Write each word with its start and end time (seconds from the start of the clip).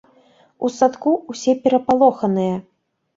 У 0.67 0.69
садку 0.77 1.11
ўсе 1.33 1.55
перапалоханыя. 1.65 2.57